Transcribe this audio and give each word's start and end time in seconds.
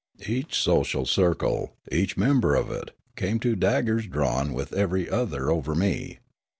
Each 0.25 0.57
social 0.57 1.05
circle, 1.05 1.75
each 1.91 2.17
member 2.17 2.55
of 2.55 2.71
it, 2.71 2.89
came 3.15 3.39
to 3.41 3.55
daggers 3.55 4.07
drawn 4.07 4.51
with 4.51 4.73
every 4.73 5.07
other 5.07 5.51
over 5.51 5.75
me. 5.75 6.17